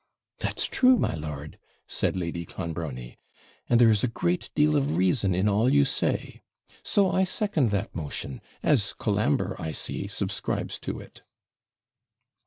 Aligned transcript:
'That's 0.39 0.65
true, 0.65 0.97
my 0.97 1.13
lord,' 1.13 1.59
said 1.87 2.15
Lady 2.15 2.43
Clonbrony; 2.43 3.19
'and 3.69 3.79
there 3.79 3.91
is 3.91 4.03
a 4.03 4.07
great 4.07 4.49
deal 4.55 4.75
of 4.75 4.97
reason 4.97 5.35
in 5.35 5.47
all 5.47 5.71
you 5.71 5.85
say 5.85 6.41
so 6.81 7.11
I 7.11 7.23
second 7.23 7.69
that 7.69 7.93
motion, 7.95 8.41
as 8.63 8.93
Colambre, 8.93 9.55
I 9.59 9.71
see, 9.73 10.07
subscribes 10.07 10.79
to 10.79 10.99
it.' 10.99 11.21